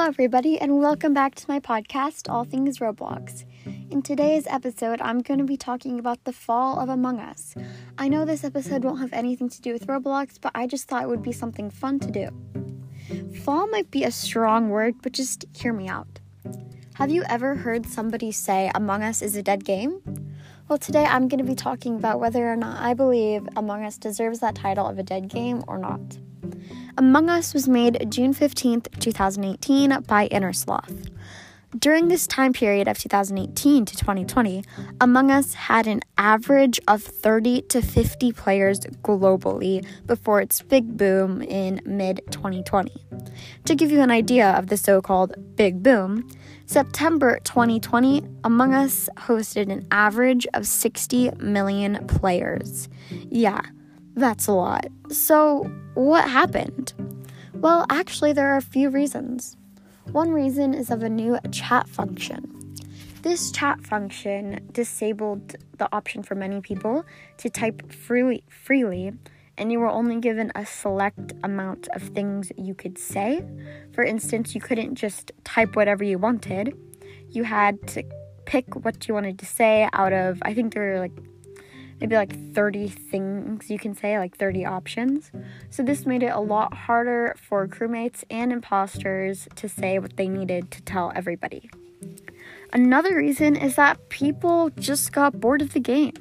Hello, 0.00 0.08
everybody, 0.08 0.58
and 0.58 0.78
welcome 0.78 1.12
back 1.12 1.34
to 1.34 1.44
my 1.46 1.60
podcast, 1.60 2.30
All 2.30 2.44
Things 2.44 2.78
Roblox. 2.78 3.44
In 3.90 4.00
today's 4.00 4.46
episode, 4.46 4.98
I'm 5.02 5.18
going 5.20 5.36
to 5.36 5.44
be 5.44 5.58
talking 5.58 5.98
about 5.98 6.24
the 6.24 6.32
fall 6.32 6.80
of 6.80 6.88
Among 6.88 7.20
Us. 7.20 7.54
I 7.98 8.08
know 8.08 8.24
this 8.24 8.42
episode 8.42 8.82
won't 8.82 9.00
have 9.00 9.12
anything 9.12 9.50
to 9.50 9.60
do 9.60 9.74
with 9.74 9.86
Roblox, 9.86 10.40
but 10.40 10.52
I 10.54 10.66
just 10.66 10.88
thought 10.88 11.02
it 11.02 11.10
would 11.10 11.22
be 11.22 11.32
something 11.32 11.68
fun 11.68 11.98
to 11.98 12.10
do. 12.10 12.30
Fall 13.44 13.66
might 13.66 13.90
be 13.90 14.04
a 14.04 14.10
strong 14.10 14.70
word, 14.70 14.94
but 15.02 15.12
just 15.12 15.44
hear 15.52 15.74
me 15.74 15.86
out. 15.86 16.18
Have 16.94 17.10
you 17.10 17.22
ever 17.28 17.56
heard 17.56 17.84
somebody 17.84 18.32
say 18.32 18.70
Among 18.74 19.02
Us 19.02 19.20
is 19.20 19.36
a 19.36 19.42
dead 19.42 19.66
game? 19.66 20.00
Well, 20.66 20.78
today 20.78 21.04
I'm 21.04 21.28
going 21.28 21.44
to 21.44 21.44
be 21.44 21.54
talking 21.54 21.96
about 21.96 22.20
whether 22.20 22.50
or 22.50 22.56
not 22.56 22.80
I 22.80 22.94
believe 22.94 23.46
Among 23.54 23.84
Us 23.84 23.98
deserves 23.98 24.40
that 24.40 24.54
title 24.54 24.86
of 24.86 24.98
a 24.98 25.02
dead 25.02 25.28
game 25.28 25.62
or 25.68 25.76
not. 25.76 26.16
Among 26.98 27.30
Us 27.30 27.54
was 27.54 27.68
made 27.68 28.10
June 28.10 28.34
15th, 28.34 28.98
2018 28.98 30.00
by 30.02 30.28
Innersloth. 30.28 31.08
During 31.78 32.08
this 32.08 32.26
time 32.26 32.52
period 32.52 32.88
of 32.88 32.98
2018 32.98 33.84
to 33.84 33.96
2020, 33.96 34.64
Among 35.00 35.30
Us 35.30 35.54
had 35.54 35.86
an 35.86 36.00
average 36.18 36.80
of 36.88 37.00
30 37.02 37.62
to 37.62 37.80
50 37.80 38.32
players 38.32 38.80
globally 39.04 39.86
before 40.04 40.40
its 40.40 40.62
big 40.62 40.96
boom 40.96 41.42
in 41.42 41.80
mid 41.84 42.22
2020. 42.32 42.92
To 43.66 43.74
give 43.76 43.92
you 43.92 44.00
an 44.00 44.10
idea 44.10 44.50
of 44.50 44.66
the 44.66 44.76
so 44.76 45.00
called 45.00 45.34
big 45.54 45.80
boom, 45.80 46.28
September 46.66 47.38
2020, 47.44 48.24
Among 48.42 48.74
Us 48.74 49.08
hosted 49.16 49.70
an 49.70 49.86
average 49.92 50.48
of 50.54 50.66
60 50.66 51.30
million 51.38 52.04
players. 52.08 52.88
Yeah, 53.10 53.60
that's 54.14 54.46
a 54.46 54.52
lot. 54.52 54.86
So, 55.10 55.70
what 55.94 56.28
happened? 56.28 56.92
Well, 57.54 57.86
actually, 57.90 58.32
there 58.32 58.48
are 58.52 58.56
a 58.56 58.62
few 58.62 58.90
reasons. 58.90 59.56
One 60.12 60.30
reason 60.32 60.74
is 60.74 60.90
of 60.90 61.02
a 61.02 61.08
new 61.08 61.38
chat 61.52 61.88
function. 61.88 62.74
This 63.22 63.52
chat 63.52 63.80
function 63.82 64.66
disabled 64.72 65.56
the 65.76 65.88
option 65.94 66.22
for 66.22 66.34
many 66.34 66.60
people 66.60 67.04
to 67.36 67.50
type 67.50 67.92
freely, 67.92 68.42
freely, 68.48 69.12
and 69.58 69.70
you 69.70 69.78
were 69.78 69.90
only 69.90 70.18
given 70.20 70.50
a 70.54 70.64
select 70.64 71.34
amount 71.44 71.86
of 71.94 72.02
things 72.02 72.50
you 72.56 72.74
could 72.74 72.96
say. 72.96 73.44
For 73.92 74.02
instance, 74.02 74.54
you 74.54 74.60
couldn't 74.60 74.94
just 74.94 75.32
type 75.44 75.76
whatever 75.76 76.02
you 76.02 76.18
wanted. 76.18 76.74
You 77.28 77.44
had 77.44 77.86
to 77.88 78.02
pick 78.46 78.74
what 78.74 79.06
you 79.06 79.12
wanted 79.12 79.38
to 79.38 79.46
say 79.46 79.86
out 79.92 80.14
of, 80.14 80.38
I 80.42 80.54
think 80.54 80.72
there 80.72 80.94
were 80.94 80.98
like 80.98 81.12
maybe 82.00 82.16
like 82.16 82.54
30 82.54 82.88
things 82.88 83.70
you 83.70 83.78
can 83.78 83.94
say, 83.94 84.18
like 84.18 84.36
30 84.36 84.64
options. 84.64 85.30
So 85.68 85.82
this 85.82 86.06
made 86.06 86.22
it 86.22 86.32
a 86.32 86.40
lot 86.40 86.72
harder 86.74 87.36
for 87.40 87.68
crewmates 87.68 88.24
and 88.30 88.52
imposters 88.52 89.46
to 89.56 89.68
say 89.68 89.98
what 89.98 90.16
they 90.16 90.28
needed 90.28 90.70
to 90.70 90.82
tell 90.82 91.12
everybody. 91.14 91.70
Another 92.72 93.16
reason 93.16 93.56
is 93.56 93.76
that 93.76 94.08
people 94.08 94.70
just 94.70 95.12
got 95.12 95.40
bored 95.40 95.60
of 95.60 95.72
the 95.72 95.80
game. 95.80 96.14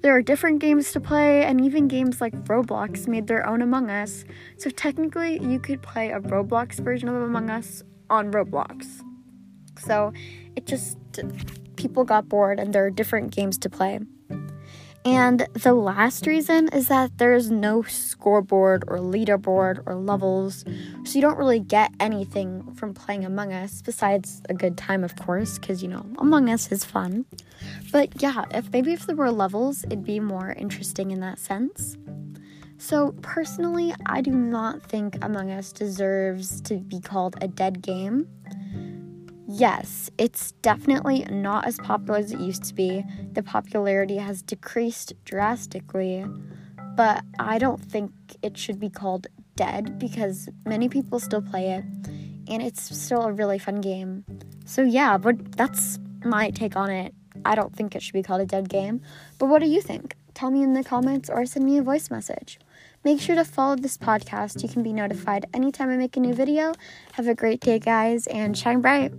There 0.00 0.14
are 0.14 0.22
different 0.22 0.60
games 0.60 0.92
to 0.92 1.00
play, 1.00 1.44
and 1.44 1.60
even 1.60 1.88
games 1.88 2.20
like 2.20 2.32
Roblox 2.44 3.08
made 3.08 3.26
their 3.26 3.46
own 3.46 3.62
Among 3.62 3.90
Us, 3.90 4.24
so 4.56 4.70
technically 4.70 5.38
you 5.40 5.58
could 5.58 5.82
play 5.82 6.10
a 6.10 6.20
Roblox 6.20 6.78
version 6.80 7.08
of 7.08 7.16
Among 7.16 7.50
Us 7.50 7.82
on 8.08 8.32
Roblox. 8.32 9.02
So 9.78 10.12
it 10.56 10.66
just, 10.66 10.98
people 11.76 12.04
got 12.04 12.28
bored, 12.28 12.60
and 12.60 12.72
there 12.72 12.84
are 12.84 12.90
different 12.90 13.34
games 13.34 13.58
to 13.58 13.70
play. 13.70 14.00
And 15.04 15.46
the 15.54 15.74
last 15.74 16.26
reason 16.26 16.68
is 16.68 16.86
that 16.88 17.18
there's 17.18 17.50
no 17.50 17.82
scoreboard 17.82 18.84
or 18.86 18.98
leaderboard 18.98 19.82
or 19.84 19.96
levels, 19.96 20.64
so 21.04 21.14
you 21.14 21.20
don't 21.20 21.38
really 21.38 21.58
get 21.58 21.92
anything 21.98 22.72
from 22.74 22.94
playing 22.94 23.24
Among 23.24 23.52
Us 23.52 23.82
besides 23.82 24.42
a 24.48 24.54
good 24.54 24.78
time, 24.78 25.02
of 25.02 25.16
course, 25.16 25.58
because 25.58 25.82
you 25.82 25.88
know, 25.88 26.06
Among 26.18 26.48
Us 26.48 26.70
is 26.70 26.84
fun. 26.84 27.24
But 27.90 28.22
yeah, 28.22 28.44
if 28.52 28.72
maybe 28.72 28.92
if 28.92 29.06
there 29.06 29.16
were 29.16 29.32
levels, 29.32 29.82
it'd 29.84 30.04
be 30.04 30.20
more 30.20 30.52
interesting 30.52 31.10
in 31.10 31.18
that 31.20 31.40
sense. 31.40 31.96
So, 32.78 33.12
personally, 33.22 33.94
I 34.06 34.20
do 34.20 34.32
not 34.32 34.82
think 34.82 35.16
Among 35.24 35.50
Us 35.50 35.72
deserves 35.72 36.60
to 36.62 36.78
be 36.78 37.00
called 37.00 37.36
a 37.40 37.48
dead 37.48 37.80
game. 37.80 38.28
Yes, 39.54 40.10
it's 40.16 40.52
definitely 40.62 41.26
not 41.30 41.66
as 41.66 41.76
popular 41.76 42.18
as 42.18 42.32
it 42.32 42.40
used 42.40 42.64
to 42.64 42.74
be. 42.74 43.04
The 43.32 43.42
popularity 43.42 44.16
has 44.16 44.40
decreased 44.40 45.12
drastically, 45.26 46.24
but 46.96 47.22
I 47.38 47.58
don't 47.58 47.78
think 47.78 48.12
it 48.40 48.56
should 48.56 48.80
be 48.80 48.88
called 48.88 49.26
dead 49.54 49.98
because 49.98 50.48
many 50.64 50.88
people 50.88 51.20
still 51.20 51.42
play 51.42 51.72
it 51.72 51.84
and 52.48 52.62
it's 52.62 52.96
still 52.96 53.24
a 53.24 53.32
really 53.32 53.58
fun 53.58 53.82
game. 53.82 54.24
So, 54.64 54.82
yeah, 54.82 55.18
but 55.18 55.52
that's 55.52 55.98
my 56.24 56.48
take 56.48 56.74
on 56.74 56.90
it. 56.90 57.14
I 57.44 57.54
don't 57.54 57.76
think 57.76 57.94
it 57.94 58.02
should 58.02 58.14
be 58.14 58.22
called 58.22 58.40
a 58.40 58.46
dead 58.46 58.70
game. 58.70 59.02
But 59.38 59.46
what 59.46 59.60
do 59.60 59.68
you 59.68 59.82
think? 59.82 60.16
Tell 60.32 60.50
me 60.50 60.62
in 60.62 60.72
the 60.72 60.82
comments 60.82 61.28
or 61.28 61.44
send 61.44 61.66
me 61.66 61.76
a 61.76 61.82
voice 61.82 62.10
message. 62.10 62.58
Make 63.04 63.20
sure 63.20 63.34
to 63.34 63.44
follow 63.44 63.76
this 63.76 63.98
podcast. 63.98 64.62
You 64.62 64.68
can 64.70 64.82
be 64.82 64.94
notified 64.94 65.44
anytime 65.52 65.90
I 65.90 65.96
make 65.98 66.16
a 66.16 66.20
new 66.20 66.32
video. 66.32 66.72
Have 67.12 67.28
a 67.28 67.34
great 67.34 67.60
day, 67.60 67.78
guys, 67.78 68.26
and 68.28 68.56
shine 68.56 68.80
bright. 68.80 69.12